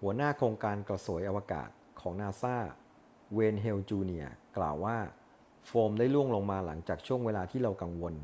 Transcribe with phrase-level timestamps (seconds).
[0.00, 1.68] หัวหน้าโครงการกระสวยอวกาศ
[2.00, 2.56] ของนาซา
[3.34, 4.98] เวย์น เฮล จูเนียร์ กล่าวว่า
[5.66, 8.14] โฟมได้ร่วงลงมา หลังจากช่วงเวลาที่เรากังวล